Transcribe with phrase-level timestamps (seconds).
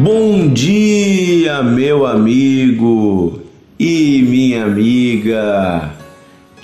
[0.00, 3.40] Bom dia, meu amigo
[3.76, 5.92] e minha amiga.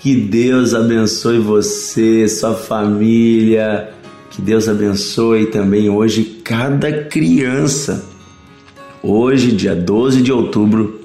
[0.00, 3.92] Que Deus abençoe você, sua família.
[4.30, 8.09] Que Deus abençoe também hoje cada criança.
[9.02, 11.01] Hoje, dia 12 de outubro,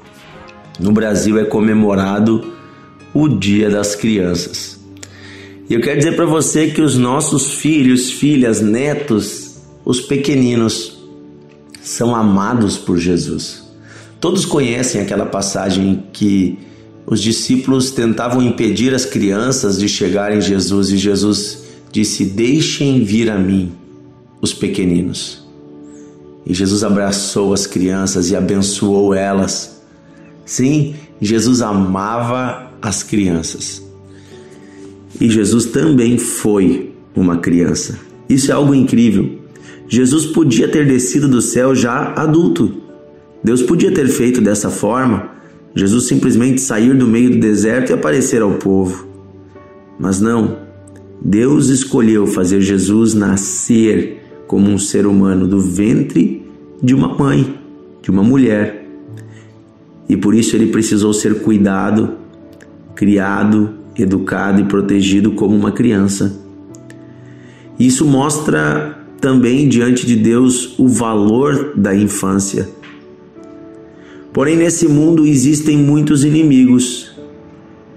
[0.79, 2.54] no Brasil é comemorado
[3.11, 4.79] o Dia das Crianças.
[5.68, 10.98] E eu quero dizer para você que os nossos filhos, filhas, netos, os pequeninos,
[11.82, 13.64] são amados por Jesus.
[14.20, 16.57] Todos conhecem aquela passagem que
[17.06, 23.29] os discípulos tentavam impedir as crianças de chegarem a Jesus e Jesus disse: Deixem vir
[23.29, 23.71] a mim
[24.42, 25.43] os pequeninos.
[26.46, 29.82] E Jesus abraçou as crianças e abençoou elas.
[30.46, 33.84] Sim, Jesus amava as crianças.
[35.20, 38.00] E Jesus também foi uma criança.
[38.28, 39.39] Isso é algo incrível.
[39.89, 42.72] Jesus podia ter descido do céu já adulto.
[43.44, 45.31] Deus podia ter feito dessa forma,
[45.73, 49.08] Jesus simplesmente sair do meio do deserto e aparecer ao povo.
[49.98, 50.58] Mas não,
[51.20, 56.46] Deus escolheu fazer Jesus nascer como um ser humano do ventre
[56.81, 57.59] de uma mãe,
[58.02, 58.88] de uma mulher.
[60.08, 62.14] E por isso ele precisou ser cuidado,
[62.96, 66.40] criado, educado e protegido como uma criança.
[67.80, 72.70] Isso mostra também diante de Deus o valor da infância.
[74.31, 77.12] Porém, nesse mundo existem muitos inimigos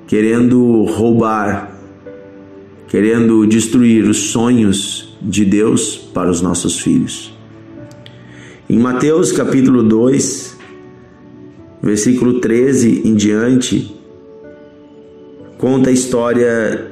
[0.06, 1.78] querendo roubar,
[2.89, 7.33] querendo destruir os sonhos de Deus para os nossos filhos.
[8.69, 10.59] Em Mateus capítulo 2,
[11.83, 13.95] versículo 13 em diante,
[15.59, 16.91] conta a história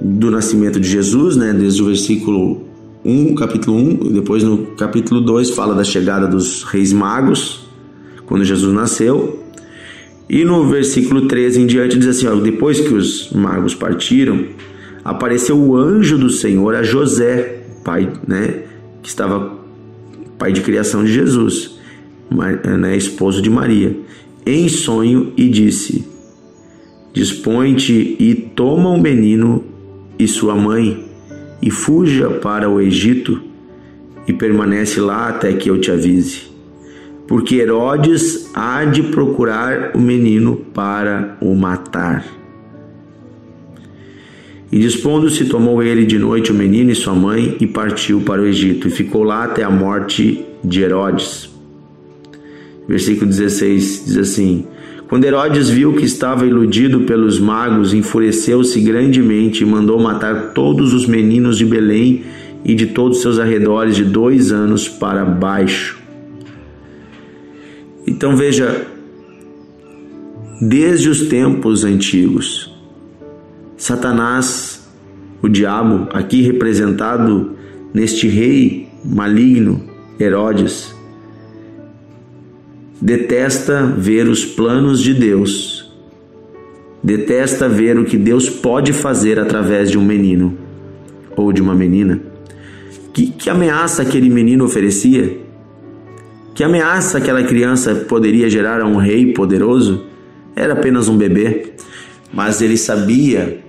[0.00, 2.69] do nascimento de Jesus, né, desde o versículo
[3.04, 7.66] 1, capítulo 1, depois no capítulo 2 fala da chegada dos reis magos,
[8.26, 9.42] quando Jesus nasceu.
[10.28, 14.44] E no versículo 13 em diante diz assim: ó, depois que os magos partiram,
[15.02, 18.64] apareceu o anjo do Senhor a José, pai, né,
[19.02, 19.58] que estava
[20.38, 21.78] pai de criação de Jesus,
[22.78, 23.96] né, esposo de Maria,
[24.44, 26.06] em sonho e disse:
[27.14, 29.64] Dispõe-te e toma o menino
[30.18, 31.09] e sua mãe
[31.62, 33.40] e fuja para o Egito
[34.26, 36.50] e permanece lá até que eu te avise.
[37.26, 42.24] Porque Herodes há de procurar o menino para o matar.
[44.72, 48.46] E dispondo-se, tomou ele de noite o menino e sua mãe e partiu para o
[48.46, 51.50] Egito e ficou lá até a morte de Herodes.
[52.86, 54.66] Versículo 16 diz assim:
[55.10, 61.04] quando Herodes viu que estava iludido pelos magos, enfureceu-se grandemente e mandou matar todos os
[61.04, 62.22] meninos de Belém
[62.64, 65.98] e de todos os seus arredores de dois anos para baixo.
[68.06, 68.86] Então veja,
[70.60, 72.72] desde os tempos antigos,
[73.76, 74.88] Satanás,
[75.42, 77.56] o diabo, aqui representado
[77.92, 79.82] neste rei maligno,
[80.20, 80.94] Herodes,
[83.00, 85.90] detesta ver os planos de Deus,
[87.02, 90.56] detesta ver o que Deus pode fazer através de um menino
[91.34, 92.20] ou de uma menina.
[93.14, 95.38] Que, que ameaça aquele menino oferecia?
[96.54, 100.04] Que ameaça aquela criança poderia gerar a um rei poderoso?
[100.54, 101.72] Era apenas um bebê,
[102.32, 103.60] mas ele sabia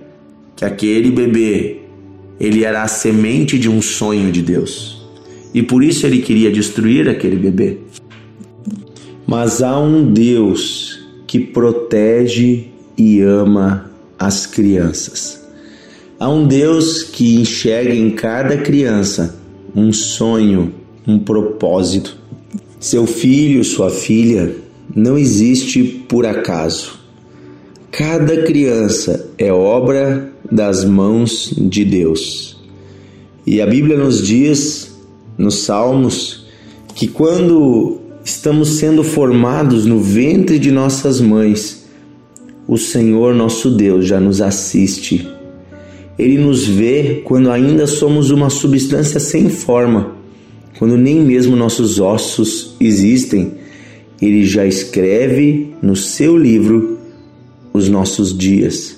[0.54, 1.78] que aquele bebê
[2.38, 5.00] ele era a semente de um sonho de Deus.
[5.54, 7.78] E por isso ele queria destruir aquele bebê.
[9.32, 12.66] Mas há um Deus que protege
[12.98, 15.42] e ama as crianças.
[16.20, 19.34] Há um Deus que enxerga em cada criança
[19.74, 20.74] um sonho,
[21.06, 22.14] um propósito.
[22.78, 24.54] Seu filho, sua filha,
[24.94, 26.98] não existe por acaso.
[27.90, 32.60] Cada criança é obra das mãos de Deus.
[33.46, 34.94] E a Bíblia nos diz,
[35.38, 36.44] nos Salmos,
[36.94, 41.84] que quando estamos sendo formados no ventre de nossas mães,
[42.66, 45.28] o Senhor nosso Deus já nos assiste.
[46.18, 50.14] Ele nos vê quando ainda somos uma substância sem forma,
[50.78, 53.54] quando nem mesmo nossos ossos existem.
[54.20, 56.98] Ele já escreve no seu livro
[57.72, 58.96] os nossos dias.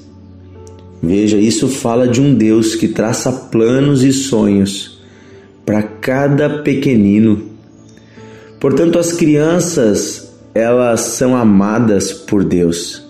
[1.03, 4.99] Veja, isso fala de um Deus que traça planos e sonhos
[5.65, 7.53] para cada pequenino
[8.64, 13.06] Portanto, as crianças, elas são amadas por Deus.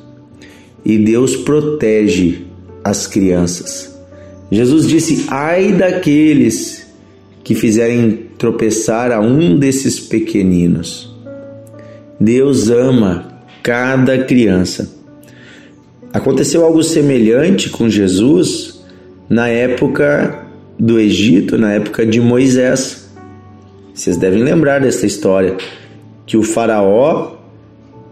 [0.84, 2.46] E Deus protege
[2.82, 3.96] as crianças.
[4.50, 6.84] Jesus disse: "Ai daqueles
[7.44, 11.14] que fizerem tropeçar a um desses pequeninos.
[12.18, 14.92] Deus ama cada criança.
[16.12, 18.82] Aconteceu algo semelhante com Jesus
[19.28, 23.03] na época do Egito, na época de Moisés.
[23.94, 25.56] Vocês devem lembrar dessa história
[26.26, 27.36] que o faraó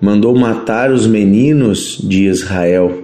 [0.00, 3.02] mandou matar os meninos de Israel.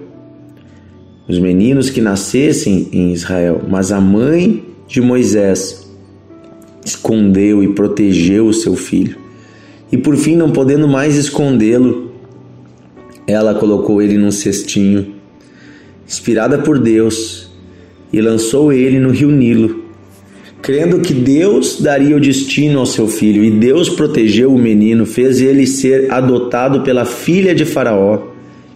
[1.27, 5.91] Os meninos que nascessem em Israel, mas a mãe de Moisés
[6.85, 9.17] escondeu e protegeu o seu filho.
[9.91, 12.13] E por fim, não podendo mais escondê-lo,
[13.27, 15.15] ela colocou ele num cestinho,
[16.07, 17.51] inspirada por Deus,
[18.11, 19.88] e lançou ele no rio Nilo,
[20.69, 23.43] crendo que Deus daria o destino ao seu filho.
[23.43, 28.27] E Deus protegeu o menino, fez ele ser adotado pela filha de Faraó,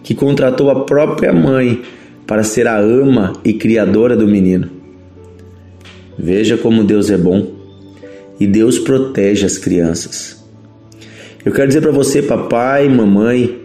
[0.02, 1.82] que contratou a própria mãe
[2.26, 4.68] para ser a ama e criadora do menino.
[6.18, 7.52] Veja como Deus é bom
[8.40, 10.44] e Deus protege as crianças.
[11.44, 13.60] Eu quero dizer para você, papai, mamãe,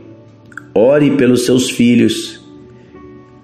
[0.75, 2.38] ore pelos seus filhos,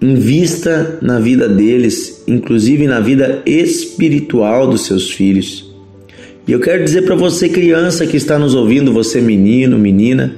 [0.05, 5.73] invista na vida deles, inclusive na vida espiritual dos seus filhos.
[6.47, 10.35] E eu quero dizer para você, criança que está nos ouvindo, você menino, menina,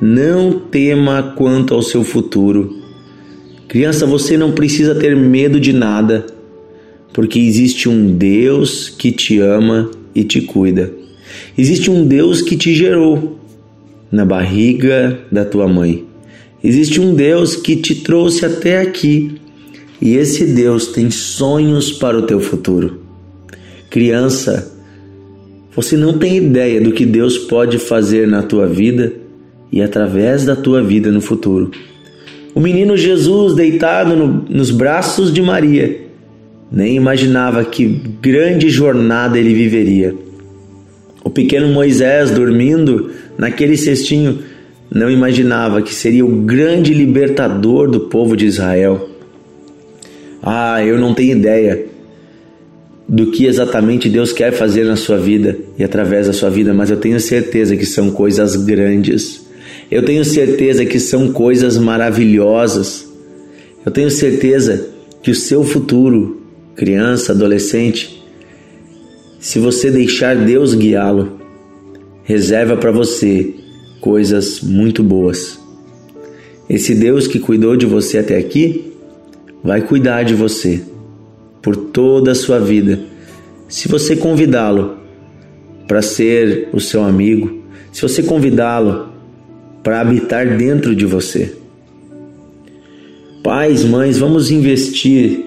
[0.00, 2.76] não tema quanto ao seu futuro.
[3.66, 6.26] Criança, você não precisa ter medo de nada,
[7.12, 10.92] porque existe um Deus que te ama e te cuida.
[11.56, 13.38] Existe um Deus que te gerou
[14.12, 16.07] na barriga da tua mãe.
[16.62, 19.36] Existe um Deus que te trouxe até aqui
[20.00, 23.00] e esse Deus tem sonhos para o teu futuro.
[23.90, 24.76] Criança,
[25.74, 29.12] você não tem ideia do que Deus pode fazer na tua vida
[29.70, 31.70] e através da tua vida no futuro.
[32.54, 36.00] O menino Jesus, deitado no, nos braços de Maria,
[36.70, 37.86] nem imaginava que
[38.20, 40.14] grande jornada ele viveria.
[41.22, 44.38] O pequeno Moisés, dormindo naquele cestinho,
[44.90, 49.08] não imaginava que seria o grande libertador do povo de Israel.
[50.42, 51.86] Ah, eu não tenho ideia
[53.08, 56.90] do que exatamente Deus quer fazer na sua vida e através da sua vida, mas
[56.90, 59.46] eu tenho certeza que são coisas grandes.
[59.90, 63.08] Eu tenho certeza que são coisas maravilhosas.
[63.84, 64.88] Eu tenho certeza
[65.22, 66.42] que o seu futuro
[66.78, 68.22] criança, adolescente,
[69.40, 71.40] se você deixar Deus guiá-lo,
[72.22, 73.52] reserva para você
[74.00, 75.58] coisas muito boas.
[76.68, 78.92] Esse Deus que cuidou de você até aqui
[79.62, 80.82] vai cuidar de você
[81.62, 83.00] por toda a sua vida.
[83.68, 84.98] Se você convidá-lo
[85.86, 87.62] para ser o seu amigo,
[87.92, 89.08] se você convidá-lo
[89.82, 91.54] para habitar dentro de você.
[93.42, 95.46] Pais, mães, vamos investir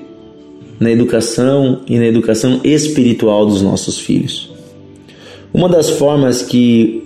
[0.80, 4.52] na educação e na educação espiritual dos nossos filhos.
[5.54, 7.04] Uma das formas que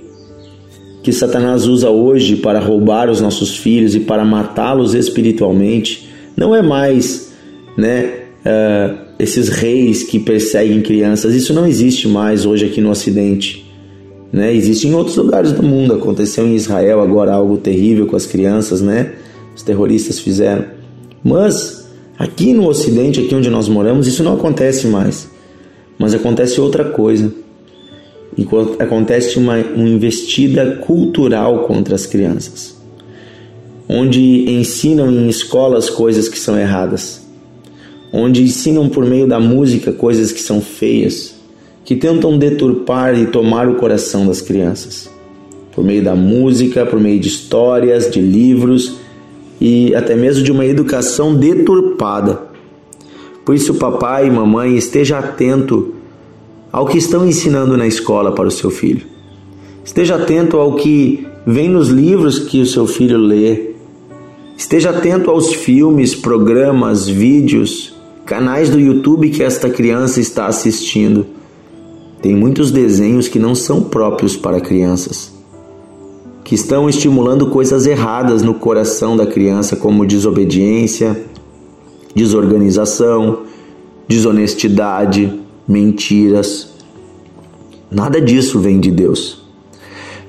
[1.06, 6.62] que Satanás usa hoje para roubar os nossos filhos e para matá-los espiritualmente não é
[6.62, 7.32] mais,
[7.78, 11.34] né, uh, esses reis que perseguem crianças.
[11.34, 13.66] Isso não existe mais hoje aqui no Ocidente.
[14.34, 14.54] Né?
[14.54, 15.94] Existe em outros lugares do mundo.
[15.94, 19.14] Aconteceu em Israel agora algo terrível com as crianças, né?
[19.56, 20.66] Os terroristas fizeram.
[21.24, 21.86] Mas
[22.18, 25.30] Aqui no Ocidente, aqui onde nós moramos, isso não acontece mais.
[25.98, 27.32] Mas acontece outra coisa.
[28.80, 32.76] Acontece uma, uma investida cultural contra as crianças,
[33.88, 37.26] onde ensinam em escolas coisas que são erradas,
[38.12, 41.34] onde ensinam por meio da música coisas que são feias,
[41.86, 45.10] que tentam deturpar e tomar o coração das crianças,
[45.74, 48.98] por meio da música, por meio de histórias, de livros
[49.62, 52.42] e até mesmo de uma educação deturpada.
[53.46, 55.95] Por isso, papai e mamãe, esteja atento
[56.76, 59.08] ao que estão ensinando na escola para o seu filho.
[59.82, 63.76] Esteja atento ao que vem nos livros que o seu filho lê.
[64.58, 71.26] Esteja atento aos filmes, programas, vídeos, canais do YouTube que esta criança está assistindo.
[72.22, 75.34] Tem muitos desenhos que não são próprios para crianças
[76.44, 81.26] que estão estimulando coisas erradas no coração da criança, como desobediência,
[82.14, 83.44] desorganização,
[84.08, 86.70] desonestidade, mentiras.
[87.90, 89.44] Nada disso vem de Deus.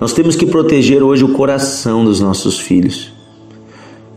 [0.00, 3.12] Nós temos que proteger hoje o coração dos nossos filhos.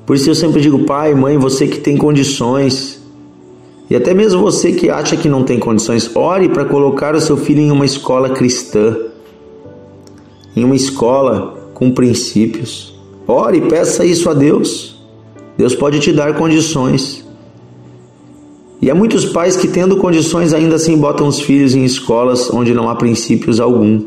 [0.05, 2.99] Por isso eu sempre digo, pai, mãe, você que tem condições,
[3.89, 7.37] e até mesmo você que acha que não tem condições, ore para colocar o seu
[7.37, 8.95] filho em uma escola cristã,
[10.55, 12.93] em uma escola com princípios.
[13.27, 14.99] Ore peça isso a Deus.
[15.57, 17.25] Deus pode te dar condições.
[18.81, 22.73] E há muitos pais que, tendo condições, ainda assim botam os filhos em escolas onde
[22.73, 24.05] não há princípios algum.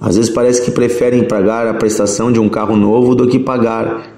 [0.00, 4.10] Às vezes parece que preferem pagar a prestação de um carro novo do que pagar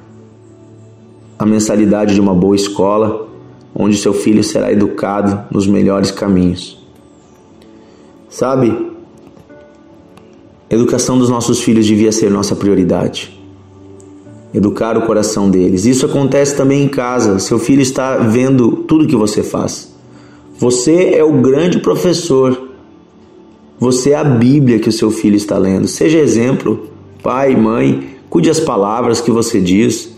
[1.39, 3.29] a mensalidade de uma boa escola,
[3.75, 6.81] onde seu filho será educado nos melhores caminhos.
[8.31, 8.93] Sabe,
[10.71, 13.42] a educação dos nossos filhos devia ser nossa prioridade
[14.53, 15.87] educar o coração deles.
[15.87, 17.39] Isso acontece também em casa.
[17.39, 19.93] Seu filho está vendo tudo que você faz.
[20.59, 22.69] Você é o grande professor.
[23.79, 25.89] Você é a Bíblia que o seu filho está lendo.
[25.89, 26.89] Seja exemplo,
[27.23, 30.13] pai, mãe, cuide as palavras que você diz.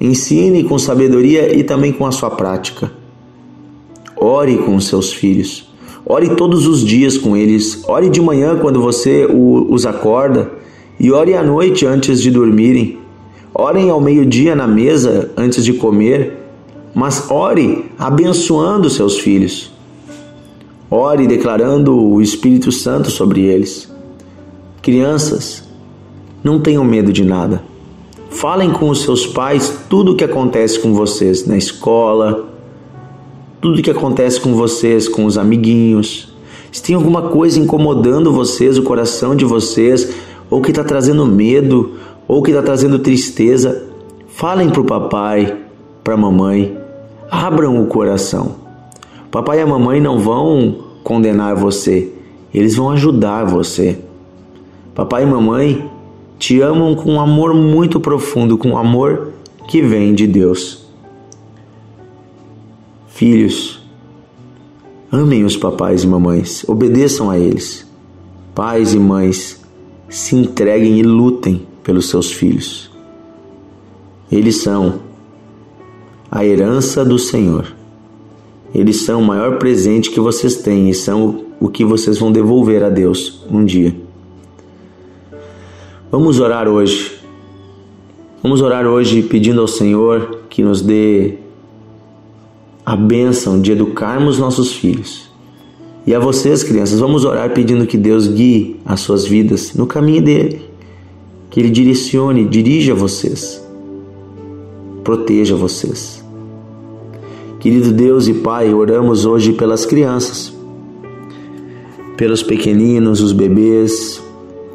[0.00, 2.90] Ensine com sabedoria e também com a sua prática.
[4.16, 5.68] Ore com os seus filhos.
[6.04, 7.84] Ore todos os dias com eles.
[7.86, 10.50] Ore de manhã quando você os acorda
[10.98, 12.98] e ore à noite antes de dormirem.
[13.54, 16.36] Orem ao meio-dia na mesa antes de comer,
[16.94, 19.72] mas ore abençoando seus filhos.
[20.90, 23.92] Ore declarando o Espírito Santo sobre eles.
[24.80, 25.64] Crianças,
[26.42, 27.62] não tenham medo de nada.
[28.30, 32.48] Falem com os seus pais tudo o que acontece com vocês na escola,
[33.60, 36.32] tudo o que acontece com vocês, com os amiguinhos.
[36.70, 40.14] Se tem alguma coisa incomodando vocês, o coração de vocês,
[40.50, 41.94] ou que está trazendo medo,
[42.28, 43.88] ou que está trazendo tristeza,
[44.28, 45.56] falem para o papai,
[46.04, 46.76] para a mamãe,
[47.30, 48.56] abram o coração.
[49.30, 52.12] Papai e a mamãe não vão condenar você,
[52.52, 53.98] eles vão ajudar você.
[54.94, 55.90] Papai e mamãe
[56.38, 59.32] te amam com um amor muito profundo, com um amor
[59.66, 60.86] que vem de Deus.
[63.08, 63.82] Filhos,
[65.10, 67.86] amem os papais e mamães, obedeçam a eles.
[68.54, 69.60] Pais e mães,
[70.08, 72.90] se entreguem e lutem pelos seus filhos.
[74.30, 75.00] Eles são
[76.30, 77.74] a herança do Senhor.
[78.74, 82.82] Eles são o maior presente que vocês têm e são o que vocês vão devolver
[82.82, 83.94] a Deus um dia.
[86.10, 87.18] Vamos orar hoje.
[88.42, 91.34] Vamos orar hoje pedindo ao Senhor que nos dê
[92.84, 95.27] a bênção de educarmos nossos filhos.
[96.08, 100.22] E a vocês, crianças, vamos orar pedindo que Deus guie as suas vidas no caminho
[100.22, 100.62] dele
[101.50, 103.62] que Ele direcione, dirija vocês,
[105.04, 106.24] proteja vocês.
[107.60, 110.50] Querido Deus e Pai, oramos hoje pelas crianças,
[112.16, 114.18] pelos pequeninos, os bebês,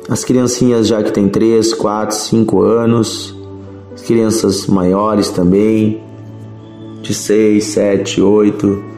[0.08, 3.36] as criancinhas já que têm 3, 4, 5 anos,
[3.92, 6.00] as crianças maiores também,
[7.02, 8.93] de 6, 7, 8,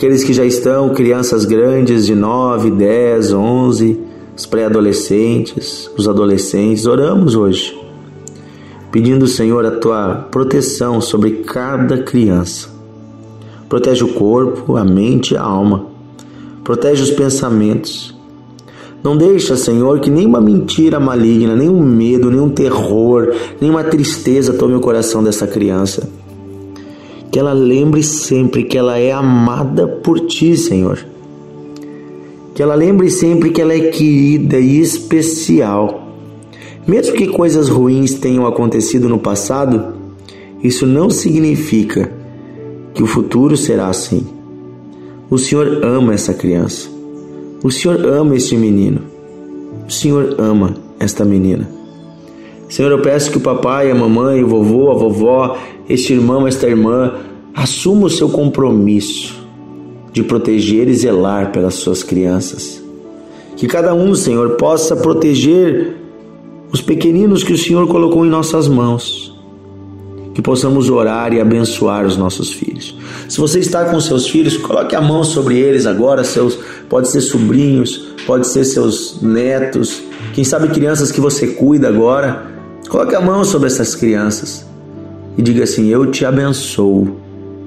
[0.00, 4.00] aqueles que já estão, crianças grandes de 9, 10, 11,
[4.34, 6.86] os pré-adolescentes, os adolescentes.
[6.86, 7.78] Oramos hoje,
[8.90, 12.70] pedindo, Senhor, a tua proteção sobre cada criança.
[13.68, 15.84] Protege o corpo, a mente e a alma.
[16.64, 18.18] Protege os pensamentos.
[19.04, 24.80] Não deixa, Senhor, que nenhuma mentira maligna, nenhum medo, nenhum terror, nenhuma tristeza tome o
[24.80, 26.08] coração dessa criança.
[27.30, 31.10] Que ela lembre sempre que ela é amada por Ti, Senhor
[32.60, 36.08] que ela lembre sempre que ela é querida e especial.
[36.86, 39.94] Mesmo que coisas ruins tenham acontecido no passado,
[40.62, 42.12] isso não significa
[42.92, 44.26] que o futuro será assim.
[45.30, 46.90] O Senhor ama essa criança.
[47.62, 49.00] O Senhor ama este menino.
[49.88, 51.66] O Senhor ama esta menina.
[52.68, 55.56] Senhor, eu peço que o papai, a mamãe, o vovô, a vovó,
[55.90, 57.14] este irmão, esta irmã,
[57.54, 59.44] assuma o seu compromisso
[60.12, 62.80] de proteger e zelar pelas suas crianças.
[63.56, 65.96] Que cada um, Senhor, possa proteger
[66.72, 69.36] os pequeninos que o Senhor colocou em nossas mãos.
[70.32, 72.96] Que possamos orar e abençoar os nossos filhos.
[73.28, 76.56] Se você está com seus filhos, coloque a mão sobre eles agora, seus
[76.88, 82.48] pode ser sobrinhos, pode ser seus netos, quem sabe crianças que você cuida agora.
[82.88, 84.69] Coloque a mão sobre essas crianças
[85.36, 87.16] e diga assim: Eu te abençoo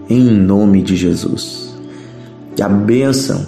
[0.10, 1.64] em nome de Jesus
[2.56, 3.46] que a bênção,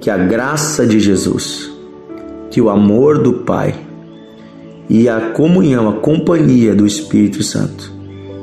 [0.00, 1.70] que a graça de Jesus,
[2.50, 3.74] que o amor do Pai
[4.88, 7.92] e a comunhão, a companhia do Espírito Santo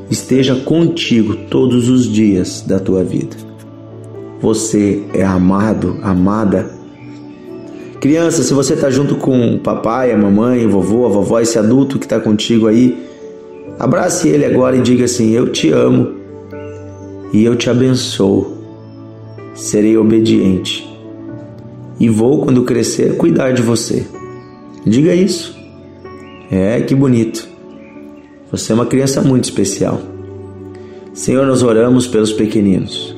[0.09, 3.37] esteja contigo todos os dias da tua vida.
[4.41, 6.71] Você é amado, amada.
[7.99, 11.59] Criança, se você está junto com o papai, a mamãe, o vovô, a vovó, esse
[11.59, 13.08] adulto que está contigo aí,
[13.79, 16.15] abrace ele agora e diga assim: Eu te amo
[17.33, 18.59] e eu te abençoo
[19.59, 20.87] serei obediente
[21.99, 24.05] e vou, quando crescer, cuidar de você.
[24.85, 25.53] Diga isso.
[26.49, 27.45] É, que bonito.
[28.49, 30.01] Você é uma criança muito especial.
[31.13, 33.13] Senhor, nós oramos pelos pequeninos.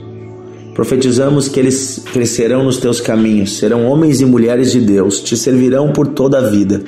[0.74, 5.94] Profetizamos que eles crescerão nos teus caminhos, serão homens e mulheres de Deus, te servirão
[5.94, 6.82] por toda a vida.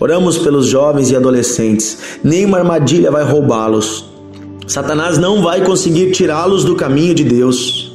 [0.00, 4.06] Oramos pelos jovens e adolescentes, nenhuma armadilha vai roubá-los.
[4.66, 7.92] Satanás não vai conseguir tirá-los do caminho de Deus.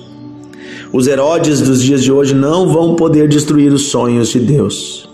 [0.93, 5.09] Os Herodes dos dias de hoje não vão poder destruir os sonhos de Deus.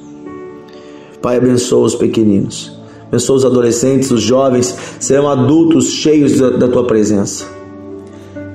[1.21, 6.83] Pai, abençoa os pequeninos, abençoa os adolescentes, os jovens, serão adultos cheios da, da tua
[6.83, 7.45] presença.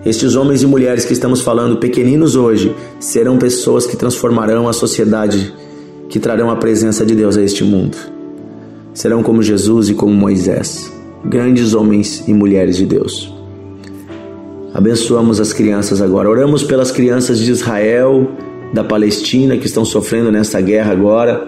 [0.05, 5.55] Estes homens e mulheres que estamos falando, pequeninos hoje, serão pessoas que transformarão a sociedade,
[6.11, 8.16] que trarão a presença de Deus a este mundo.
[8.97, 10.91] Serão como Jesus e como Moisés,
[11.23, 13.31] grandes homens e mulheres de Deus.
[14.73, 16.31] Abençoamos as crianças agora.
[16.31, 18.31] Oramos pelas crianças de Israel,
[18.73, 21.47] da Palestina, que estão sofrendo nessa guerra agora.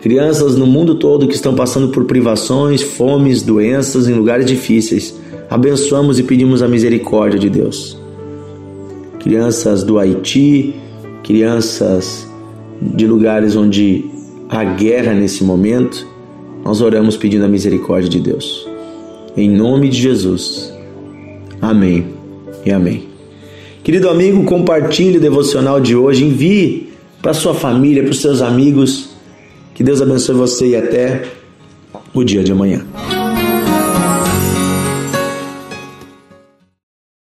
[0.00, 6.20] Crianças no mundo todo que estão passando por privações, fomes, doenças em lugares difíceis abençoamos
[6.20, 7.98] e pedimos a misericórdia de Deus.
[9.20, 10.74] Crianças do Haiti,
[11.24, 12.28] crianças
[12.80, 14.04] de lugares onde
[14.48, 16.06] há guerra nesse momento,
[16.66, 18.66] nós oramos pedindo a misericórdia de Deus.
[19.36, 20.74] Em nome de Jesus.
[21.62, 22.06] Amém
[22.64, 23.04] e amém.
[23.84, 26.92] Querido amigo, compartilhe o devocional de hoje, envie
[27.22, 29.10] para sua família, para os seus amigos.
[29.76, 31.22] Que Deus abençoe você e até
[32.12, 32.84] o dia de amanhã.